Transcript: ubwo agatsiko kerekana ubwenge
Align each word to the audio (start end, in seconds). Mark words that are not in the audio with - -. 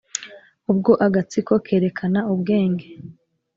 ubwo 0.71 0.91
agatsiko 1.05 1.53
kerekana 1.65 2.19
ubwenge 2.33 2.87